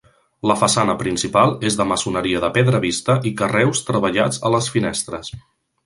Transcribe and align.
La 0.51 0.53
façana 0.61 0.95
principal 1.01 1.53
és 1.71 1.77
de 1.81 1.87
maçoneria 1.91 2.41
de 2.47 2.51
pedra 2.57 2.81
vista 2.87 3.19
i 3.33 3.35
carreus 3.43 3.87
treballats 3.91 4.45
a 4.51 4.57
les 4.57 4.73
finestres. 4.79 5.35